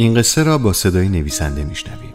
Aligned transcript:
این 0.00 0.14
قصه 0.14 0.42
را 0.42 0.58
با 0.58 0.72
صدای 0.72 1.08
نویسنده 1.08 1.64
میشنویم. 1.64 2.14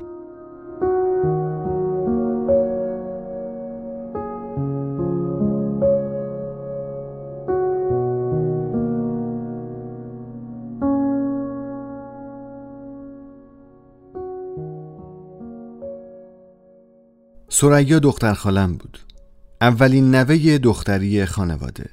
سریا 17.49 17.99
دختر 17.99 18.33
خالم 18.33 18.77
بود. 18.77 18.99
اولین 19.61 20.15
نوه 20.15 20.57
دختری 20.57 21.25
خانواده. 21.25 21.89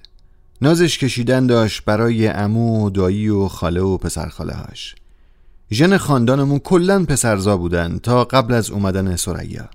نازش 0.63 0.99
کشیدن 0.99 1.47
داشت 1.47 1.85
برای 1.85 2.29
امو 2.29 2.87
و 2.87 2.91
دایی 2.91 3.29
و 3.29 3.49
خاله 3.49 3.81
و 3.81 3.99
پسر 3.99 4.29
خاله 4.29 4.55
هاش 4.55 4.95
ژن 5.73 5.97
خاندانمون 5.97 6.59
کلا 6.59 7.05
پسرزا 7.05 7.57
بودن 7.57 7.99
تا 7.99 8.25
قبل 8.25 8.55
از 8.55 8.71
اومدن 8.71 9.17
سریا 9.17 9.69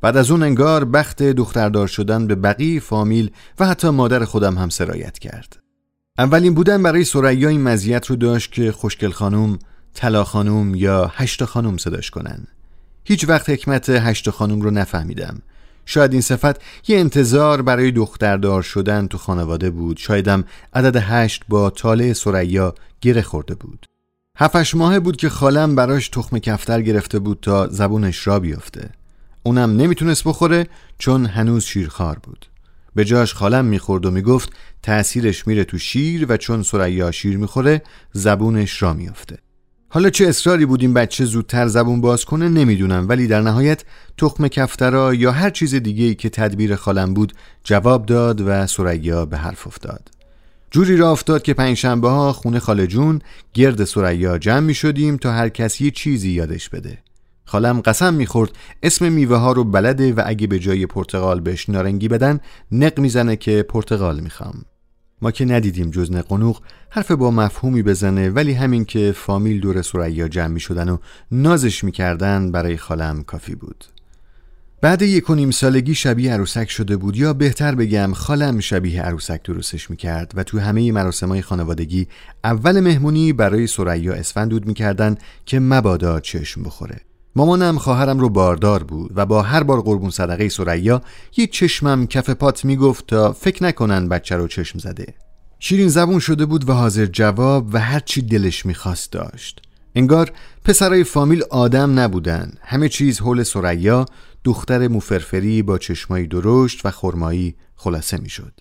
بعد 0.00 0.16
از 0.16 0.30
اون 0.30 0.42
انگار 0.42 0.84
بخت 0.84 1.22
دختردار 1.22 1.86
شدن 1.86 2.26
به 2.26 2.34
بقیه 2.34 2.80
فامیل 2.80 3.30
و 3.58 3.66
حتی 3.66 3.90
مادر 3.90 4.24
خودم 4.24 4.58
هم 4.58 4.68
سرایت 4.68 5.18
کرد. 5.18 5.58
اولین 6.18 6.54
بودن 6.54 6.82
برای 6.82 7.04
سریا 7.04 7.48
این 7.48 7.62
مزیت 7.62 8.06
رو 8.06 8.16
داشت 8.16 8.52
که 8.52 8.72
خوشگل 8.72 9.10
خانوم 9.10 9.58
طلا 9.94 10.24
خانوم 10.24 10.74
یا 10.74 11.12
هشت 11.14 11.44
خانوم 11.44 11.76
صداش 11.76 12.10
کنن. 12.10 12.46
هیچ 13.04 13.28
وقت 13.28 13.50
حکمت 13.50 13.88
هشت 13.88 14.30
خانوم 14.30 14.60
رو 14.60 14.70
نفهمیدم. 14.70 15.42
شاید 15.86 16.12
این 16.12 16.20
صفت 16.20 16.60
یه 16.88 16.98
انتظار 16.98 17.62
برای 17.62 17.90
دختردار 17.90 18.62
شدن 18.62 19.06
تو 19.06 19.18
خانواده 19.18 19.70
بود. 19.70 19.96
شایدم 19.96 20.44
عدد 20.74 20.96
هشت 20.96 21.44
با 21.48 21.70
تاله 21.70 22.12
سریا 22.12 22.74
گره 23.00 23.22
خورده 23.22 23.54
بود. 23.54 23.86
هفتش 24.38 24.74
ماهه 24.74 25.00
بود 25.00 25.16
که 25.16 25.28
خالم 25.28 25.74
براش 25.74 26.08
تخم 26.08 26.38
کفتر 26.38 26.82
گرفته 26.82 27.18
بود 27.18 27.38
تا 27.42 27.66
زبونش 27.66 28.26
را 28.26 28.40
بیفته. 28.40 28.90
اونم 29.42 29.76
نمی‌تونست 29.76 30.24
بخوره 30.24 30.66
چون 30.98 31.26
هنوز 31.26 31.64
شیرخوار 31.64 32.18
بود. 32.22 32.46
به 32.94 33.04
جاش 33.04 33.34
خالم 33.34 33.64
می‌خورد 33.64 34.06
و 34.06 34.10
می‌گفت 34.10 34.52
تأثیرش 34.82 35.46
میره 35.46 35.64
تو 35.64 35.78
شیر 35.78 36.26
و 36.28 36.36
چون 36.36 36.62
سریا 36.62 37.10
شیر 37.10 37.36
می‌خوره 37.36 37.82
زبونش 38.12 38.82
را 38.82 38.92
میفته 38.92 39.38
حالا 39.88 40.10
چه 40.10 40.26
اصراری 40.26 40.66
بود 40.66 40.80
این 40.82 40.94
بچه 40.94 41.24
زودتر 41.24 41.66
زبون 41.66 42.00
باز 42.00 42.24
کنه 42.24 42.48
نمی‌دونم 42.48 43.08
ولی 43.08 43.26
در 43.26 43.40
نهایت 43.40 43.84
تخم 44.16 44.48
کفترا 44.48 45.14
یا 45.14 45.32
هر 45.32 45.50
چیز 45.50 45.74
دیگه 45.74 46.04
ای 46.04 46.14
که 46.14 46.28
تدبیر 46.28 46.76
خالم 46.76 47.14
بود 47.14 47.32
جواب 47.64 48.06
داد 48.06 48.40
و 48.40 48.66
سریا 48.66 49.26
به 49.26 49.36
حرف 49.36 49.66
افتاد. 49.66 50.10
جوری 50.74 50.96
را 50.96 51.10
افتاد 51.10 51.42
که 51.42 51.54
پنجشنبه 51.54 52.08
ها 52.08 52.32
خونه 52.32 52.58
خاله 52.58 52.86
جون 52.86 53.20
گرد 53.52 53.84
سریا 53.84 54.38
جمع 54.38 54.60
می 54.60 54.74
شدیم 54.74 55.16
تا 55.16 55.32
هر 55.32 55.48
کسی 55.48 55.84
یه 55.84 55.90
چیزی 55.90 56.30
یادش 56.30 56.68
بده. 56.68 56.98
خالم 57.44 57.80
قسم 57.80 58.14
می‌خورد 58.14 58.50
اسم 58.82 59.12
میوه 59.12 59.36
ها 59.36 59.52
رو 59.52 59.64
بلده 59.64 60.12
و 60.12 60.22
اگه 60.26 60.46
به 60.46 60.58
جای 60.58 60.86
پرتغال 60.86 61.40
بهش 61.40 61.68
نارنگی 61.68 62.08
بدن 62.08 62.40
نق 62.72 62.98
می‌زنه 63.00 63.36
که 63.36 63.62
پرتغال 63.62 64.20
می‌خوام. 64.20 64.64
ما 65.22 65.30
که 65.30 65.44
ندیدیم 65.44 65.90
جز 65.90 66.12
نقنوق 66.12 66.60
حرف 66.90 67.10
با 67.10 67.30
مفهومی 67.30 67.82
بزنه 67.82 68.30
ولی 68.30 68.52
همین 68.52 68.84
که 68.84 69.12
فامیل 69.16 69.60
دور 69.60 69.82
سریا 69.82 70.28
جمع 70.28 70.46
می 70.46 70.60
شدن 70.60 70.88
و 70.88 70.98
نازش 71.30 71.84
می‌کردن 71.84 72.52
برای 72.52 72.76
خالم 72.76 73.22
کافی 73.22 73.54
بود. 73.54 73.84
بعد 74.84 75.02
یک 75.02 75.30
و 75.30 75.34
نیم 75.34 75.50
سالگی 75.50 75.94
شبیه 75.94 76.32
عروسک 76.32 76.70
شده 76.70 76.96
بود 76.96 77.16
یا 77.16 77.32
بهتر 77.32 77.74
بگم 77.74 78.12
خالم 78.12 78.60
شبیه 78.60 79.02
عروسک 79.02 79.42
درستش 79.42 79.90
می‌کرد 79.90 80.32
و 80.34 80.42
تو 80.42 80.58
همه 80.58 80.92
مراسمهای 80.92 81.42
خانوادگی 81.42 82.08
اول 82.44 82.80
مهمونی 82.80 83.32
برای 83.32 83.66
سریا 83.66 84.12
اسفندود 84.12 84.66
می‌کردن 84.66 85.16
که 85.46 85.60
مبادا 85.60 86.20
چشم 86.20 86.62
بخوره. 86.62 87.00
مامانم 87.36 87.78
خواهرم 87.78 88.18
رو 88.18 88.28
باردار 88.28 88.82
بود 88.82 89.12
و 89.14 89.26
با 89.26 89.42
هر 89.42 89.62
بار 89.62 89.82
قربون 89.82 90.10
صدقه 90.10 90.48
سریا 90.48 91.02
یه 91.36 91.46
چشمم 91.46 92.06
کف 92.06 92.30
پات 92.30 92.64
می‌گفت 92.64 93.06
تا 93.06 93.32
فکر 93.32 93.64
نکنن 93.64 94.08
بچه 94.08 94.36
رو 94.36 94.48
چشم 94.48 94.78
زده. 94.78 95.14
شیرین 95.58 95.88
زبون 95.88 96.18
شده 96.18 96.46
بود 96.46 96.68
و 96.68 96.72
حاضر 96.72 97.06
جواب 97.06 97.74
و 97.74 97.80
هر 97.80 98.00
چی 98.00 98.22
دلش 98.22 98.66
می‌خواست 98.66 99.12
داشت. 99.12 99.60
انگار 99.94 100.32
پسرای 100.64 101.04
فامیل 101.04 101.42
آدم 101.50 101.98
نبودن. 101.98 102.52
همه 102.62 102.88
چیز 102.88 103.20
حول 103.20 103.42
سریا 103.42 104.06
دختر 104.44 104.88
موفرفری 104.88 105.62
با 105.62 105.78
چشمایی 105.78 106.26
درشت 106.26 106.86
و 106.86 106.90
خرمایی 106.90 107.54
خلاصه 107.76 108.16
می‌شد. 108.16 108.52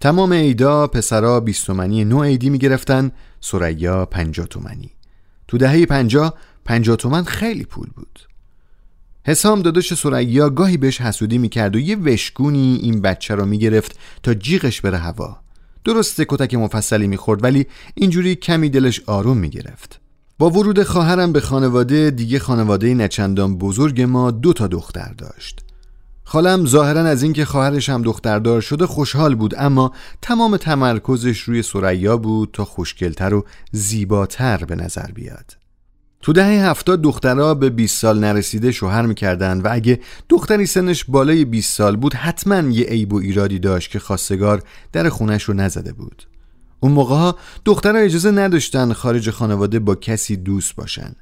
تمام 0.00 0.32
عیدا 0.32 0.86
پسرا 0.86 1.40
20 1.40 1.66
تومنی 1.66 2.04
نو 2.04 2.22
عیدی 2.22 2.50
می‌گرفتن 2.50 3.12
سریا 3.40 4.06
50 4.06 4.46
تومنی. 4.46 4.90
تو 5.48 5.58
دهه 5.58 5.86
50 5.86 6.34
50 6.64 6.96
تومن 6.96 7.24
خیلی 7.24 7.64
پول 7.64 7.88
بود. 7.96 8.18
حسام 9.26 9.62
داداش 9.62 9.94
سریا 9.94 10.50
گاهی 10.50 10.76
بهش 10.76 11.00
حسودی 11.00 11.38
می‌کرد 11.38 11.76
و 11.76 11.78
یه 11.78 11.96
وشگونی 11.96 12.78
این 12.82 13.00
بچه 13.00 13.34
رو 13.34 13.46
می‌گرفت 13.46 13.98
تا 14.22 14.34
جیغش 14.34 14.80
بره 14.80 14.98
هوا. 14.98 15.36
درسته 15.84 16.26
کتک 16.28 16.54
مفصلی 16.54 17.06
می‌خورد 17.06 17.44
ولی 17.44 17.66
اینجوری 17.94 18.34
کمی 18.34 18.70
دلش 18.70 19.00
آروم 19.06 19.36
می‌گرفت. 19.36 20.01
با 20.42 20.50
ورود 20.50 20.82
خواهرم 20.82 21.32
به 21.32 21.40
خانواده 21.40 22.10
دیگه 22.10 22.38
خانواده 22.38 22.94
نچندان 22.94 23.58
بزرگ 23.58 24.02
ما 24.02 24.30
دو 24.30 24.52
تا 24.52 24.66
دختر 24.66 25.12
داشت. 25.18 25.60
خالم 26.24 26.66
ظاهرا 26.66 27.00
از 27.00 27.22
اینکه 27.22 27.44
خواهرش 27.44 27.88
هم 27.88 28.02
دختردار 28.02 28.60
شده 28.60 28.86
خوشحال 28.86 29.34
بود 29.34 29.54
اما 29.58 29.92
تمام 30.22 30.56
تمرکزش 30.56 31.40
روی 31.40 31.62
سریا 31.62 32.16
بود 32.16 32.50
تا 32.52 32.64
خوشگلتر 32.64 33.34
و 33.34 33.44
زیباتر 33.72 34.64
به 34.64 34.76
نظر 34.76 35.10
بیاد. 35.14 35.56
تو 36.22 36.32
دهه 36.32 36.70
هفتاد 36.70 37.02
دخترها 37.02 37.54
به 37.54 37.70
20 37.70 38.00
سال 38.00 38.18
نرسیده 38.18 38.72
شوهر 38.72 39.06
می‌کردن 39.06 39.60
و 39.60 39.68
اگه 39.70 40.00
دختری 40.28 40.66
سنش 40.66 41.04
بالای 41.04 41.44
20 41.44 41.76
سال 41.76 41.96
بود 41.96 42.14
حتما 42.14 42.70
یه 42.70 42.84
عیب 42.84 43.12
و 43.12 43.16
ایرادی 43.16 43.58
داشت 43.58 43.90
که 43.90 43.98
خواستگار 43.98 44.62
در 44.92 45.08
خونش 45.08 45.42
رو 45.42 45.54
نزده 45.54 45.92
بود. 45.92 46.31
اون 46.82 46.92
موقع 46.92 47.14
ها 47.14 47.36
دخترها 47.64 48.00
اجازه 48.00 48.30
نداشتن 48.30 48.92
خارج 48.92 49.30
خانواده 49.30 49.78
با 49.78 49.94
کسی 49.94 50.36
دوست 50.36 50.76
باشن. 50.76 51.16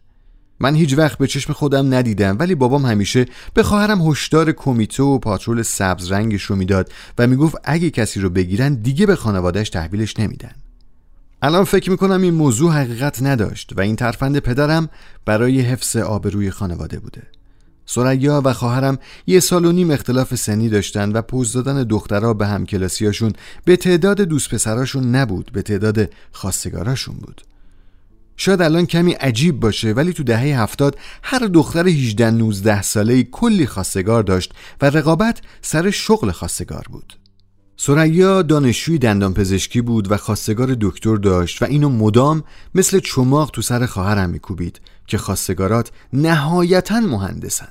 من 0.60 0.75
هیچ 0.75 0.98
وقت 0.98 1.19
به 1.19 1.26
چشم 1.26 1.53
خودم 1.53 1.94
ندیدم 1.94 2.37
ولی 2.38 2.54
بابام 2.54 2.87
همیشه 2.87 3.26
به 3.54 3.62
خواهرم 3.62 4.00
هشدار 4.00 4.53
کمیته 4.53 5.03
و 5.03 5.19
پاترول 5.19 5.62
سبز 5.62 6.12
رنگش 6.12 6.43
رو 6.43 6.56
می‌داد 6.56 6.93
و 7.19 7.26
می‌گفت 7.26 7.56
اگه 7.65 7.91
کسی 7.91 8.21
رو 8.21 8.31
بگیرن 8.31 8.75
دیگه 8.75 9.06
به 9.06 9.16
خانوادهش 9.16 9.71
تحویلش 9.71 10.21
نمیدن. 10.21 10.54
الان 11.42 11.65
فکر 11.65 11.91
می‌کنم 11.91 12.22
این 12.22 12.34
موضوع 12.34 12.72
حقیقت 12.72 13.22
نداشت 13.22 13.72
و 13.77 13.80
این 13.80 13.97
ترفند 13.97 14.39
پدرم 14.39 14.89
برای 15.24 15.60
حفظ 15.60 15.97
آبروی 15.97 16.51
خانواده 16.51 17.01
بوده. 17.01 17.22
سریا 17.95 18.42
و 18.45 18.53
خواهرم 18.53 18.98
یه 19.27 19.41
سال 19.41 19.65
و 19.65 19.72
نیم 19.72 19.91
اختلاف 19.91 20.34
سنی 20.34 20.69
داشتن 20.69 21.13
و 21.13 21.22
پوز 21.22 21.53
دادن 21.53 21.83
دخترها 21.83 22.34
به 22.34 22.47
همکلاسیاشون 22.47 23.33
به 23.65 23.77
تعداد 23.77 24.21
دوست 24.21 24.54
پسراشون 24.54 25.15
نبود 25.15 25.51
به 25.53 25.63
تعداد 25.63 26.10
خواستگاراشون 26.33 27.15
بود. 27.15 27.41
شاید 28.37 28.63
الان 28.63 28.87
کمی 28.87 29.13
عجیب 29.13 29.60
باشه 29.60 29.92
ولی 29.92 30.13
تو 30.13 30.22
دهه 30.22 30.60
هفتاد 30.60 30.98
هر 31.22 31.39
دختر 31.39 31.87
18 31.87 32.31
19 32.31 32.83
ساله 32.83 33.22
کلی 33.22 33.66
خواستگار 33.66 34.22
داشت 34.22 34.53
و 34.83 34.87
رقابت 34.87 35.41
سر 35.63 35.91
شغل 35.91 36.31
خواستگار 36.31 36.84
بود. 36.91 37.19
سریا 37.77 38.42
دانشجوی 38.42 38.98
دندان 38.98 39.34
پزشکی 39.34 39.81
بود 39.81 40.13
و 40.13 40.16
خواستگار 40.16 40.77
دکتر 40.81 41.16
داشت 41.16 41.63
و 41.63 41.65
اینو 41.65 41.89
مدام 41.89 42.45
مثل 42.75 42.98
چماق 43.01 43.51
تو 43.51 43.63
سر 43.63 43.87
خواهرم 43.87 44.31
میکوبید 44.31 44.81
که 45.07 45.19
خواستگارات 45.19 45.91
نهایتا 46.13 47.01
مهندسن. 47.01 47.69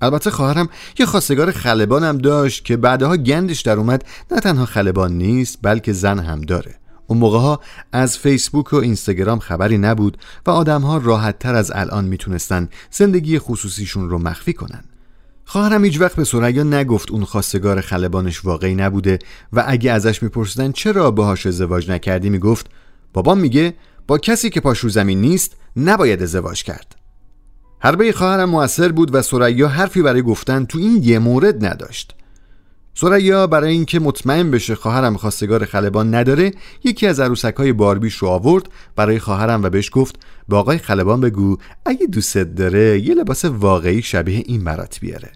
البته 0.00 0.30
خواهرم 0.30 0.68
یه 0.98 1.06
خواستگار 1.06 1.52
خلبانم 1.52 2.18
داشت 2.18 2.64
که 2.64 2.76
بعدها 2.76 3.16
گندش 3.16 3.60
در 3.60 3.76
اومد. 3.76 4.04
نه 4.30 4.40
تنها 4.40 4.66
خلبان 4.66 5.12
نیست 5.12 5.58
بلکه 5.62 5.92
زن 5.92 6.18
هم 6.18 6.40
داره. 6.40 6.74
اون 7.06 7.18
موقع 7.18 7.38
ها 7.38 7.60
از 7.92 8.18
فیسبوک 8.18 8.72
و 8.72 8.76
اینستاگرام 8.76 9.38
خبری 9.38 9.78
نبود 9.78 10.16
و 10.46 10.50
آدم 10.50 10.82
ها 10.82 10.96
راحت 10.96 11.38
تر 11.38 11.54
از 11.54 11.72
الان 11.74 12.04
می‌تونستن 12.04 12.68
زندگی 12.90 13.38
خصوصیشون 13.38 14.10
رو 14.10 14.18
مخفی 14.18 14.52
کنن. 14.52 14.84
خواهرم 15.44 15.84
هیچ 15.84 16.00
وقت 16.00 16.16
به 16.16 16.24
سریا 16.24 16.62
نگفت 16.62 17.10
اون 17.10 17.24
خواستگار 17.24 17.80
خلبانش 17.80 18.44
واقعی 18.44 18.74
نبوده 18.74 19.18
و 19.52 19.64
اگه 19.66 19.92
ازش 19.92 20.22
میپرسیدن 20.22 20.72
چرا 20.72 21.10
باهاش 21.10 21.46
ازدواج 21.46 21.90
نکردی 21.90 22.30
می‌گفت 22.30 22.66
بابام 23.12 23.38
میگه 23.38 23.74
با 24.06 24.18
کسی 24.18 24.50
که 24.50 24.60
پاش 24.60 24.78
رو 24.78 24.88
زمین 24.88 25.20
نیست 25.20 25.56
نباید 25.76 26.22
ازدواج 26.22 26.62
کرد. 26.62 26.95
حربه 27.78 28.12
خواهرم 28.12 28.50
موثر 28.50 28.92
بود 28.92 29.14
و 29.14 29.22
سریا 29.22 29.68
حرفی 29.68 30.02
برای 30.02 30.22
گفتن 30.22 30.64
تو 30.64 30.78
این 30.78 31.02
یه 31.02 31.18
مورد 31.18 31.64
نداشت. 31.64 32.14
سریا 32.94 33.46
برای 33.46 33.72
اینکه 33.72 34.00
مطمئن 34.00 34.50
بشه 34.50 34.74
خواهرم 34.74 35.16
خواستگار 35.16 35.64
خلبان 35.64 36.14
نداره 36.14 36.52
یکی 36.84 37.06
از 37.06 37.20
عروسک 37.20 37.54
های 37.54 37.72
باربیش 37.72 38.14
رو 38.14 38.28
آورد 38.28 38.68
برای 38.96 39.18
خواهرم 39.18 39.62
و 39.62 39.70
بهش 39.70 39.90
گفت 39.92 40.16
به 40.48 40.56
آقای 40.56 40.78
خلبان 40.78 41.20
بگو 41.20 41.56
اگه 41.84 42.06
دوستت 42.06 42.54
داره 42.54 43.00
یه 43.00 43.14
لباس 43.14 43.44
واقعی 43.44 44.02
شبیه 44.02 44.42
این 44.46 44.64
برات 44.64 45.00
بیاره. 45.00 45.32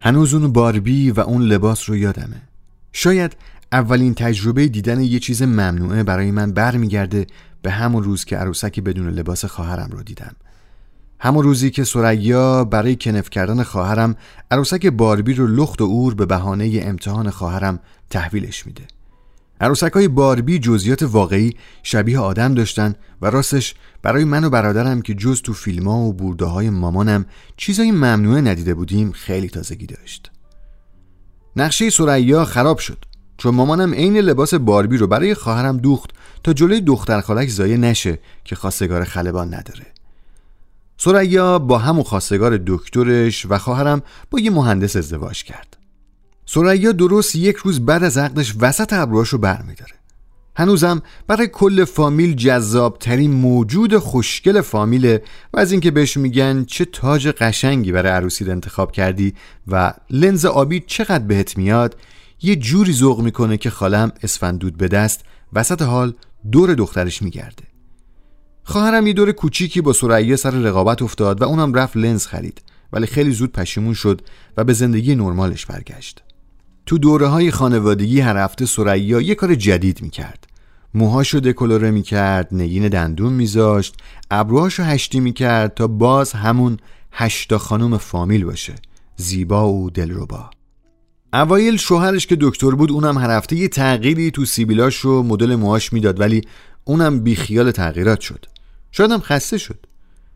هنوز 0.00 0.34
اون 0.34 0.52
باربی 0.52 1.10
و 1.10 1.20
اون 1.20 1.42
لباس 1.42 1.88
رو 1.90 1.96
یادمه. 1.96 2.42
شاید 2.92 3.36
اولین 3.72 4.14
تجربه 4.14 4.68
دیدن 4.68 5.00
یه 5.00 5.18
چیز 5.18 5.42
ممنوعه 5.42 6.02
برای 6.02 6.30
من 6.30 6.52
برمیگرده 6.52 7.26
به 7.62 7.70
همون 7.70 8.02
روز 8.02 8.24
که 8.24 8.36
عروسکی 8.36 8.80
بدون 8.80 9.08
لباس 9.08 9.44
خواهرم 9.44 9.88
رو 9.92 10.02
دیدم. 10.02 10.36
همون 11.24 11.44
روزی 11.44 11.70
که 11.70 11.84
سریا 11.84 12.64
برای 12.64 12.96
کنف 12.96 13.30
کردن 13.30 13.62
خواهرم 13.62 14.16
عروسک 14.50 14.86
باربی 14.86 15.34
رو 15.34 15.46
لخت 15.46 15.80
و 15.80 15.84
اور 15.84 16.14
به 16.14 16.26
بهانه 16.26 16.80
امتحان 16.82 17.30
خواهرم 17.30 17.80
تحویلش 18.10 18.66
میده. 18.66 18.82
عروسک 19.60 19.92
های 19.92 20.08
باربی 20.08 20.58
جزئیات 20.58 21.02
واقعی 21.02 21.56
شبیه 21.82 22.18
آدم 22.18 22.54
داشتن 22.54 22.94
و 23.22 23.26
راستش 23.26 23.74
برای 24.02 24.24
من 24.24 24.44
و 24.44 24.50
برادرم 24.50 25.02
که 25.02 25.14
جز 25.14 25.42
تو 25.42 25.52
فیلم 25.52 25.88
ها 25.88 25.96
و 25.96 26.12
برده 26.12 26.44
های 26.44 26.70
مامانم 26.70 27.26
چیزای 27.56 27.90
ممنوعه 27.90 28.40
ندیده 28.40 28.74
بودیم 28.74 29.12
خیلی 29.12 29.48
تازگی 29.48 29.86
داشت. 29.86 30.30
نقشه 31.56 31.90
سریا 31.90 32.44
خراب 32.44 32.78
شد 32.78 33.04
چون 33.38 33.54
مامانم 33.54 33.94
عین 33.94 34.16
لباس 34.16 34.54
باربی 34.54 34.96
رو 34.96 35.06
برای 35.06 35.34
خواهرم 35.34 35.76
دوخت 35.76 36.10
تا 36.42 36.52
جلوی 36.52 36.80
دختر 36.80 37.20
خالک 37.20 37.48
زایه 37.48 37.76
نشه 37.76 38.18
که 38.44 38.56
خواستگار 38.56 39.04
خلبان 39.04 39.54
نداره. 39.54 39.93
سریا 40.96 41.58
با 41.58 41.78
همون 41.78 42.02
خواستگار 42.02 42.60
دکترش 42.66 43.46
و 43.48 43.58
خواهرم 43.58 44.02
با 44.30 44.40
یه 44.40 44.50
مهندس 44.50 44.96
ازدواج 44.96 45.44
کرد. 45.44 45.76
سریا 46.46 46.92
درست 46.92 47.34
یک 47.34 47.56
روز 47.56 47.86
بعد 47.86 48.04
از 48.04 48.18
عقدش 48.18 48.54
وسط 48.60 48.92
ابروهاش 48.92 49.28
رو 49.28 49.38
برمیداره. 49.38 49.92
هنوزم 50.56 51.02
برای 51.26 51.46
کل 51.46 51.84
فامیل 51.84 52.34
جذابترین 52.34 53.30
موجود 53.30 53.98
خوشگل 53.98 54.60
فامیله 54.60 55.22
و 55.52 55.58
از 55.58 55.72
اینکه 55.72 55.90
بهش 55.90 56.16
میگن 56.16 56.64
چه 56.64 56.84
تاج 56.84 57.28
قشنگی 57.28 57.92
برای 57.92 58.12
عروسی 58.12 58.50
انتخاب 58.50 58.92
کردی 58.92 59.34
و 59.68 59.94
لنز 60.10 60.44
آبی 60.44 60.84
چقدر 60.86 61.24
بهت 61.24 61.58
میاد 61.58 61.96
یه 62.42 62.56
جوری 62.56 62.92
ذوق 62.92 63.20
می‌کنه 63.20 63.56
که 63.56 63.70
خالم 63.70 64.12
اسفندود 64.22 64.76
به 64.76 64.88
دست 64.88 65.24
وسط 65.52 65.82
حال 65.82 66.14
دور 66.52 66.74
دخترش 66.74 67.22
میگرده. 67.22 67.73
خواهرم 68.64 69.06
یه 69.06 69.12
دور 69.12 69.32
کوچیکی 69.32 69.80
با 69.80 69.92
سرعیه 69.92 70.36
سر 70.36 70.50
رقابت 70.50 71.02
افتاد 71.02 71.42
و 71.42 71.44
اونم 71.44 71.74
رفت 71.74 71.96
لنز 71.96 72.26
خرید. 72.26 72.62
ولی 72.92 73.06
خیلی 73.06 73.32
زود 73.32 73.52
پشیمون 73.52 73.94
شد 73.94 74.20
و 74.56 74.64
به 74.64 74.72
زندگی 74.72 75.14
نرمالش 75.14 75.66
برگشت. 75.66 76.22
تو 76.86 76.98
دوره 76.98 77.26
های 77.26 77.50
خانوادگی 77.50 78.20
هر 78.20 78.36
هفته 78.36 78.66
سریا 78.66 79.20
یه 79.20 79.34
کار 79.34 79.54
جدید 79.54 80.02
می‌کرد. 80.02 80.46
موهاشو 80.94 81.40
دکلوره 81.40 81.90
می‌کرد 81.90 82.48
نگین 82.52 82.88
دندون 82.88 83.32
میذاشت 83.32 83.96
ابروهاشو 84.30 84.82
هشتی 84.82 85.20
می‌کرد 85.20 85.74
تا 85.74 85.86
باز 85.86 86.32
همون 86.32 86.76
هشتا 87.12 87.58
خانم 87.58 87.98
فامیل 87.98 88.44
باشه 88.44 88.74
زیبا 89.16 89.72
و 89.72 89.90
دلربا. 89.90 90.50
اوایل 91.32 91.76
شوهرش 91.76 92.26
که 92.26 92.36
دکتر 92.40 92.70
بود 92.70 92.90
اونم 92.90 93.18
هر 93.18 93.30
هفته 93.30 93.56
یه 93.56 93.68
تغییری 93.68 94.30
تو 94.30 94.44
سیبیلاش 94.44 95.04
و 95.04 95.22
مدل 95.22 95.54
موهاش 95.54 95.92
می‌داد 95.92 96.20
ولی 96.20 96.42
اونم 96.84 97.20
بیخیال 97.20 97.70
تغییرات 97.70 98.20
شد. 98.20 98.46
شایدم 98.96 99.20
خسته 99.20 99.58
شد. 99.58 99.86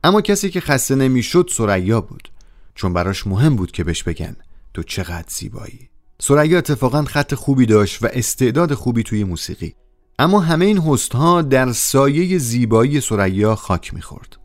اما 0.05 0.21
کسی 0.21 0.51
که 0.51 0.61
خسته 0.61 0.95
نمی‌شد 0.95 1.51
سریا 1.53 2.01
بود. 2.01 2.29
چون 2.75 2.93
براش 2.93 3.27
مهم 3.27 3.57
بود 3.57 3.71
که 3.71 3.85
بهش 3.85 4.03
بگن 4.03 4.37
تو 4.75 4.83
چقدر 4.83 5.27
زیبایی. 5.29 5.89
سریا 6.21 6.59
اتفاقا 6.59 7.03
خط 7.03 7.35
خوبی 7.35 7.67
داشت 7.67 8.03
و 8.03 8.09
استعداد 8.13 8.75
خوبی 8.75 9.03
توی 9.03 9.25
موسیقی. 9.25 9.75
اما 10.19 10.41
همه 10.41 10.65
این 10.65 10.79
هست 10.79 11.15
ها 11.15 11.43
در 11.43 11.73
سایه 11.73 12.39
زیبایی 12.39 13.01
سریا 13.01 13.55
خاک 13.55 13.95
می‌خورد. 13.95 14.37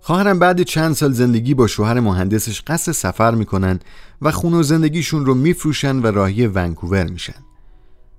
خواهرم 0.00 0.38
بعد 0.38 0.62
چند 0.62 0.94
سال 0.94 1.12
زندگی 1.12 1.54
با 1.54 1.66
شوهر 1.66 2.00
مهندسش 2.00 2.62
قصد 2.66 2.92
سفر 2.92 3.34
می‌کنن 3.34 3.80
و 4.22 4.30
خون 4.30 4.54
و 4.54 4.62
زندگیشون 4.62 5.26
رو 5.26 5.34
میفروشن 5.34 5.96
و 5.96 6.06
راهی 6.06 6.46
ونکوور 6.46 7.04
میشن. 7.04 7.45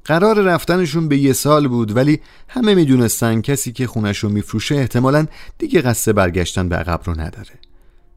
قرار 0.08 0.42
رفتنشون 0.42 1.08
به 1.08 1.18
یه 1.18 1.34
سال 1.34 1.68
بود 1.68 1.96
ولی 1.96 2.20
همه 2.48 2.76
می‌دونستن 2.76 3.42
کسی 3.42 3.72
که 3.72 3.88
خونش 3.88 4.18
رو 4.18 4.30
میفروشه 4.30 4.76
احتمالا 4.76 5.26
دیگه 5.58 5.82
قصد 5.82 6.12
برگشتن 6.12 6.70
به 6.70 6.76
عقب 6.76 7.02
رو 7.06 7.14
نداره. 7.14 7.50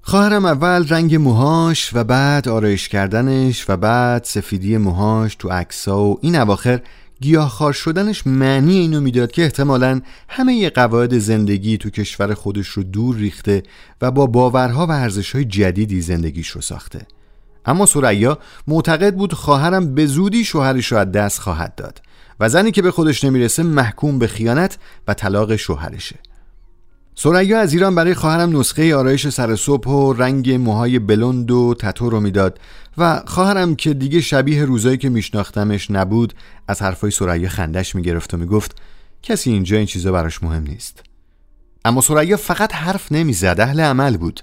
خواهرم 0.03 0.45
اول 0.45 0.89
رنگ 0.89 1.15
موهاش 1.15 1.91
و 1.95 2.05
بعد 2.05 2.49
آرایش 2.49 2.89
کردنش 2.89 3.65
و 3.69 3.77
بعد 3.77 4.25
سفیدی 4.25 4.77
موهاش 4.77 5.35
تو 5.35 5.49
عکسا 5.49 6.05
و 6.05 6.19
این 6.23 6.37
اواخر 6.37 6.81
گیاهخوار 7.21 7.73
شدنش 7.73 8.27
معنی 8.27 8.79
اینو 8.79 9.01
می‌داد 9.01 9.33
که 9.33 9.43
احتمالا 9.43 10.01
همه 10.29 10.71
قواعد 10.71 11.19
زندگی 11.19 11.79
تو 11.79 11.91
کشور 11.91 12.35
خودش 12.35 12.69
رو 12.69 12.83
دور 12.83 13.17
ریخته 13.17 13.63
و 14.01 14.11
با 14.11 14.27
باورها 14.27 14.87
و 14.87 14.91
ارزشهای 14.91 15.45
جدیدی 15.45 16.01
زندگیش 16.01 16.49
رو 16.49 16.61
ساخته. 16.61 17.07
اما 17.65 17.87
سریا 17.87 18.39
معتقد 18.67 19.15
بود 19.15 19.33
خواهرم 19.33 19.95
به 19.95 20.07
زودی 20.07 20.45
شوهرش 20.45 20.93
را 20.93 21.01
از 21.01 21.13
دست 21.13 21.39
خواهد 21.39 21.75
داد 21.75 22.03
و 22.41 22.49
زنی 22.49 22.71
که 22.71 22.83
به 22.83 22.91
خودش 22.91 23.25
نمی‌رسه 23.25 23.63
محکوم 23.63 24.19
به 24.19 24.27
خیانت 24.27 24.79
و 25.09 25.15
طلاق 25.15 25.57
شوهرشه. 25.57 26.17
سریا 27.15 27.61
از 27.61 27.73
ایران 27.73 27.95
برای 27.95 28.15
خواهرم 28.15 28.59
نسخه 28.59 28.97
آرایش 28.97 29.29
سر 29.29 29.57
صبح 29.57 29.89
و 29.89 30.13
رنگ 30.13 30.51
موهای 30.51 30.99
بلند 30.99 31.51
و 31.51 31.75
تتو 31.79 32.11
رو 32.11 32.21
می‌داد 32.21 32.59
و 32.99 33.23
خواهرم 33.27 33.77
که 33.77 33.95
دیگه 33.95 34.21
شبیه 34.21 34.65
روزایی 34.65 34.99
که 34.99 35.09
میشناختمش 35.09 35.91
نبود 35.91 36.35
از 36.69 36.83
حرفای 36.83 37.11
سریا 37.11 37.49
خندش 37.49 37.95
می‌گرفت 37.95 38.35
و 38.35 38.37
می‌گفت 38.37 38.77
کسی 39.23 39.51
اینجا 39.51 39.77
این 39.77 39.87
چیزا 39.87 40.13
براش 40.13 40.43
مهم 40.43 40.63
نیست. 40.63 41.03
اما 41.85 42.01
سریا 42.01 42.37
فقط 42.37 42.75
حرف 42.75 43.13
نمی‌زد 43.13 43.57
اهل 43.61 43.81
عمل 43.81 44.17
بود. 44.17 44.41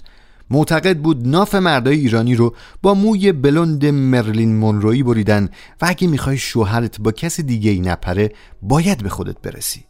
معتقد 0.50 0.98
بود 0.98 1.28
ناف 1.28 1.54
مردای 1.54 1.98
ایرانی 1.98 2.34
رو 2.34 2.54
با 2.82 2.94
موی 2.94 3.32
بلند 3.32 3.86
مرلین 3.86 4.56
مونروی 4.56 5.02
بریدن 5.02 5.44
و 5.82 5.86
اگه 5.88 6.08
می‌خوای 6.08 6.38
شوهرت 6.38 7.00
با 7.00 7.12
کسی 7.12 7.42
دیگه 7.42 7.70
ای 7.70 7.80
نپره 7.80 8.32
باید 8.62 9.02
به 9.02 9.08
خودت 9.08 9.40
برسی. 9.42 9.84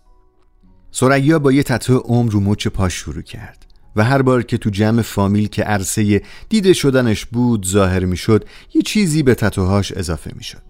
سریا 0.90 1.38
با 1.38 1.52
یه 1.52 1.62
تتو 1.62 1.98
عمر 1.98 2.32
رو 2.32 2.40
مچ 2.40 2.68
پاش 2.68 2.94
شروع 2.94 3.22
کرد 3.22 3.66
و 3.96 4.04
هر 4.04 4.22
بار 4.22 4.42
که 4.42 4.58
تو 4.58 4.70
جمع 4.70 5.02
فامیل 5.02 5.48
که 5.48 5.62
عرصه 5.62 6.22
دیده 6.48 6.72
شدنش 6.72 7.24
بود 7.26 7.66
ظاهر 7.66 8.04
می‌شد 8.04 8.44
یه 8.74 8.82
چیزی 8.82 9.22
به 9.22 9.34
تتوهاش 9.34 9.92
اضافه 9.92 10.30
می‌شد. 10.36 10.62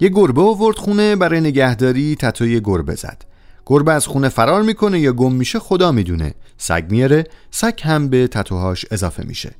یه 0.00 0.08
گربه 0.08 0.42
آورد 0.42 0.76
خونه 0.76 1.16
برای 1.16 1.40
نگهداری 1.40 2.16
تتوی 2.16 2.60
گربه 2.60 2.94
زد. 2.94 3.22
گربه 3.66 3.92
از 3.92 4.06
خونه 4.06 4.28
فرار 4.28 4.62
می‌کنه 4.62 5.00
یا 5.00 5.12
گم 5.12 5.32
میشه 5.32 5.58
خدا 5.58 5.92
می‌دونه. 5.92 6.34
سگ 6.56 6.84
میاره 6.90 7.24
سگ 7.50 7.80
هم 7.82 8.08
به 8.08 8.28
تتوهاش 8.28 8.86
اضافه 8.90 9.24
میشه. 9.26 9.54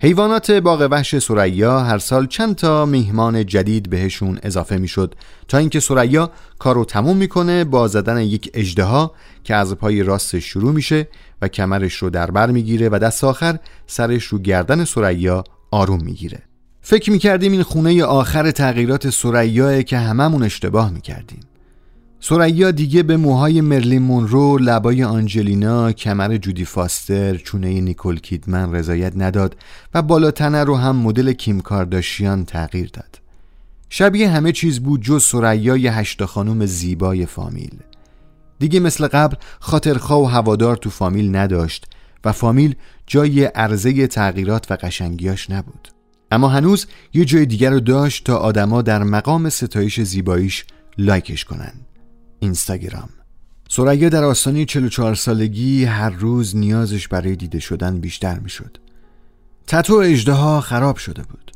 حیوانات 0.00 0.50
باغ 0.50 0.88
وحش 0.90 1.18
سریا 1.18 1.80
هر 1.80 1.98
سال 1.98 2.26
چند 2.26 2.54
تا 2.54 2.86
میهمان 2.86 3.46
جدید 3.46 3.90
بهشون 3.90 4.38
اضافه 4.42 4.76
می‌شد 4.76 5.14
تا 5.48 5.58
اینکه 5.58 5.80
سریا 5.80 6.30
کارو 6.58 6.84
تموم 6.84 7.16
می‌کنه 7.16 7.64
با 7.64 7.88
زدن 7.88 8.20
یک 8.20 8.50
اجدها 8.54 9.12
که 9.44 9.54
از 9.54 9.74
پای 9.74 10.02
راستش 10.02 10.44
شروع 10.44 10.72
میشه 10.72 11.08
و 11.42 11.48
کمرش 11.48 11.94
رو 11.94 12.10
در 12.10 12.30
بر 12.30 12.50
می‌گیره 12.50 12.88
و 12.88 12.98
دست 12.98 13.24
آخر 13.24 13.58
سرش 13.86 14.24
رو 14.24 14.38
گردن 14.38 14.84
سریا 14.84 15.44
آروم 15.70 16.04
می‌گیره. 16.04 16.42
فکر 16.80 17.10
می‌کردیم 17.10 17.52
این 17.52 17.62
خونه 17.62 18.04
آخر 18.04 18.50
تغییرات 18.50 19.10
سریاه 19.10 19.82
که 19.82 19.98
هممون 19.98 20.42
اشتباه 20.42 20.90
می‌کردیم. 20.90 21.40
سریا 22.28 22.70
دیگه 22.70 23.02
به 23.02 23.16
موهای 23.16 23.60
مرلین 23.60 24.02
مونرو، 24.02 24.58
لبای 24.58 25.04
آنجلینا، 25.04 25.92
کمر 25.92 26.36
جودی 26.36 26.64
فاستر، 26.64 27.36
چونه 27.36 27.80
نیکول 27.80 28.20
کیدمن 28.20 28.74
رضایت 28.74 29.12
نداد 29.16 29.56
و 29.94 30.02
بالاتنه 30.02 30.64
رو 30.64 30.76
هم 30.76 30.96
مدل 30.96 31.32
کیم 31.32 31.60
کارداشیان 31.60 32.44
تغییر 32.44 32.90
داد. 32.92 33.20
شبیه 33.90 34.30
همه 34.30 34.52
چیز 34.52 34.80
بود 34.80 35.02
جز 35.02 35.24
سریای 35.24 35.86
هشتا 35.86 36.26
خانوم 36.26 36.66
زیبای 36.66 37.26
فامیل. 37.26 37.78
دیگه 38.58 38.80
مثل 38.80 39.06
قبل 39.06 39.36
خاطرخواه 39.60 40.20
و 40.20 40.24
هوادار 40.24 40.76
تو 40.76 40.90
فامیل 40.90 41.36
نداشت 41.36 41.86
و 42.24 42.32
فامیل 42.32 42.74
جای 43.06 43.44
عرضه 43.44 44.06
تغییرات 44.06 44.70
و 44.70 44.76
قشنگیاش 44.82 45.50
نبود. 45.50 45.88
اما 46.30 46.48
هنوز 46.48 46.86
یه 47.14 47.24
جای 47.24 47.46
دیگر 47.46 47.70
رو 47.70 47.80
داشت 47.80 48.24
تا 48.24 48.36
آدما 48.36 48.82
در 48.82 49.02
مقام 49.02 49.48
ستایش 49.48 50.00
زیباییش 50.00 50.64
لایکش 50.98 51.44
کنن. 51.44 51.85
اینستاگرام 52.40 53.08
سریا 53.68 54.08
در 54.08 54.24
آستانه 54.24 54.64
44 54.64 55.14
سالگی 55.14 55.84
هر 55.84 56.10
روز 56.10 56.56
نیازش 56.56 57.08
برای 57.08 57.36
دیده 57.36 57.58
شدن 57.58 58.00
بیشتر 58.00 58.38
می‌شد. 58.38 58.78
تتو 59.66 59.94
اجده 59.94 60.60
خراب 60.60 60.96
شده 60.96 61.22
بود. 61.22 61.52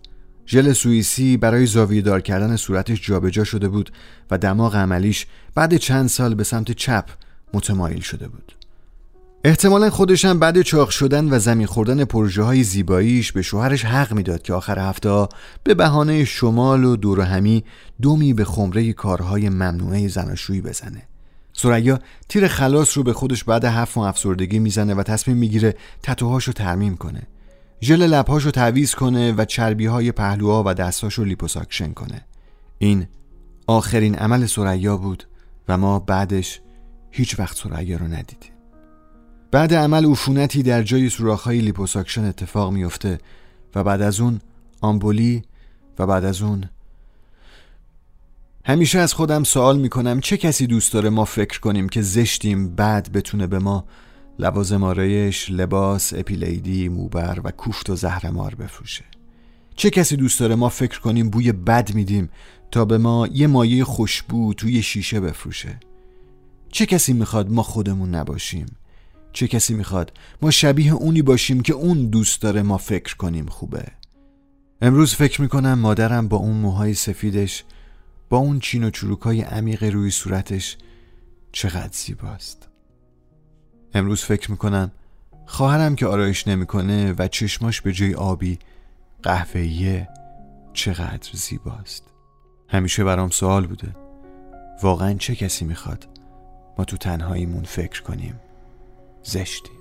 ژل 0.47 0.73
سوئیسی 0.73 1.37
برای 1.37 1.67
زاویه 1.67 2.03
دار 2.03 2.21
کردن 2.21 2.57
صورتش 2.57 3.07
جابجا 3.07 3.45
شده 3.45 3.69
بود 3.69 3.93
و 4.31 4.39
دماغ 4.39 4.77
عملیش 4.77 5.27
بعد 5.55 5.77
چند 5.77 6.09
سال 6.09 6.35
به 6.35 6.45
سمت 6.45 6.73
چپ 6.73 7.05
متمایل 7.55 8.01
شده 8.01 8.29
بود. 8.29 8.53
احتمالا 9.45 9.91
خودشم 9.91 10.39
بعد 10.39 10.63
چاق 10.63 10.91
شدن 10.91 11.35
و 11.35 11.39
زمین 11.39 11.67
خوردن 11.67 12.05
پروژه 12.05 12.43
های 12.43 12.63
زیباییش 12.63 13.33
به 13.33 13.43
شوهرش 13.43 13.85
حق 13.85 14.13
می‌داد 14.13 14.43
که 14.43 14.55
آخر 14.55 14.79
هفته 14.79 15.29
به 15.65 15.75
بهانه 15.75 16.25
شمال 16.25 16.85
و 16.85 16.97
دور 16.97 17.21
همی 17.21 17.65
دمی 18.03 18.35
به 18.35 18.45
خمره 18.45 18.93
کارهای 18.93 19.49
ممنوعه 19.49 20.09
زناشویی 20.09 20.61
بزنه. 20.61 21.03
ثریا 21.53 21.99
تیر 22.29 22.49
خلاص 22.49 22.97
رو 22.97 23.03
به 23.03 23.13
خودش 23.13 23.45
بعد 23.45 23.65
هفت 23.65 23.97
ماه 23.97 24.09
افسردگی 24.09 24.59
می‌زنه 24.59 24.95
و 24.95 25.03
تصمیم 25.03 25.37
می‌گیره 25.37 25.75
تتوهاش 26.03 26.45
رو 26.45 26.53
ترمیم 26.53 26.97
کنه. 26.97 27.23
ژل 27.83 28.03
لبهاش 28.03 28.45
رو 28.45 28.51
تعویض 28.51 28.95
کنه 28.95 29.33
و 29.33 29.45
چربی 29.45 29.87
های 29.87 30.13
پهلوها 30.13 30.65
و 30.67 30.75
دستاش 30.75 31.15
رو 31.15 31.25
لیپوساکشن 31.25 31.93
کنه. 31.93 32.25
این 32.79 33.07
آخرین 33.67 34.15
عمل 34.15 34.47
سریا 34.47 34.97
بود 34.97 35.25
و 35.69 35.77
ما 35.77 35.99
بعدش 35.99 36.61
هیچ 37.11 37.39
وقت 37.39 37.57
سریا 37.57 37.97
رو 37.97 38.07
ندیدیم. 38.07 38.60
بعد 39.51 39.75
عمل 39.75 40.07
عفونتی 40.07 40.63
در 40.63 40.83
جای 40.83 41.09
سوراخ‌های 41.09 41.61
لیپوساکشن 41.61 42.25
اتفاق 42.25 42.73
میفته 42.73 43.19
و 43.75 43.85
بعد 43.85 44.03
از 44.03 44.21
اون 44.21 44.41
آمبولی 44.81 45.43
و 45.99 46.07
بعد 46.07 46.25
از 46.25 46.43
اون. 46.43 46.65
همیشه 48.65 48.99
از 48.99 49.15
خودم 49.15 49.45
سوال 49.45 49.79
می‌کنم 49.79 50.21
چه 50.21 50.37
کسی 50.37 50.67
دوست 50.67 50.93
داره 50.93 51.11
ما 51.11 51.25
فکر 51.25 51.61
کنیم 51.61 51.89
که 51.89 52.03
زشتیم 52.03 52.75
بعد 52.75 53.13
بتونه 53.13 53.47
به 53.47 53.59
ما 53.59 53.85
لوازم 54.39 54.85
آرایش، 54.85 55.51
لباس، 55.51 56.13
اپیلیدی، 56.15 56.89
موبر 56.89 57.41
و 57.45 57.51
کوفت 57.51 57.91
و 57.91 57.97
زهرمار 57.97 58.55
بفروشه؟ 58.55 59.05
چه 59.77 59.91
کسی 59.91 60.17
دوست 60.17 60.41
داره 60.41 60.55
ما 60.55 60.69
فکر 60.69 61.01
کنیم 61.01 61.31
بوی 61.31 61.53
بد 61.53 61.95
میدیم 61.95 62.31
تا 62.71 62.85
به 62.85 62.99
ما 62.99 63.29
یه 63.33 63.47
مایه 63.47 63.85
خوشبو 63.85 64.55
توی 64.55 64.83
شیشه 64.83 65.21
بفروشه؟ 65.21 65.81
چه 66.73 66.87
کسی 66.87 67.13
می‌خواد 67.13 67.51
ما 67.51 67.63
خودمون 67.63 68.15
نباشیم؟ 68.15 68.67
چه 69.33 69.49
کسی 69.49 69.75
می‌خواد؟ 69.75 70.13
ما 70.43 70.51
شبیه 70.51 70.93
اونی 70.93 71.23
باشیم 71.23 71.61
که 71.61 71.73
اون 71.73 72.07
دوست 72.07 72.43
داره 72.43 72.63
ما 72.63 72.79
فکر 72.79 73.17
کنیم 73.17 73.47
خوبه. 73.47 73.85
امروز 74.83 75.15
فکر 75.15 75.43
می‌کنم 75.43 75.79
مادرم 75.79 76.29
با 76.29 76.37
اون 76.37 76.57
موهای 76.57 76.95
سفیدش 76.95 77.65
با 78.29 78.39
اون 78.39 78.59
چین 78.59 78.85
و 78.85 78.91
چروکای 78.91 79.41
عمیق 79.41 79.85
روی 79.85 80.11
صورتش 80.11 80.77
چقدر 81.53 81.93
زیباست. 81.93 82.69
امروز 83.95 84.23
فکر 84.23 84.51
می‌کنم 84.51 84.93
خواهرم 85.47 85.97
که 85.97 86.07
آرایش 86.07 86.49
نمی‌کنه 86.49 87.15
و 87.19 87.29
چشماش 87.29 87.81
به 87.81 87.93
جای 87.93 88.15
آبی 88.15 88.59
قهوه‌ایه 89.23 90.09
چقدر 90.73 91.31
زیباست. 91.33 92.05
همیشه 92.69 93.05
برام 93.05 93.31
سوال 93.31 93.67
بوده. 93.67 93.97
واقعا 94.83 95.15
چه 95.15 95.35
کسی 95.35 95.65
می‌خواد 95.65 96.09
ما 96.79 96.85
تو 96.85 96.97
تنهاییمون 96.97 97.65
فکر 97.65 98.03
کنیم؟ 98.03 98.41
زشتی. 99.23 99.80